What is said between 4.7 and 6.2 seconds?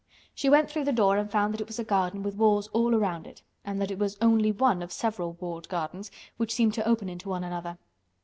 of several walled gardens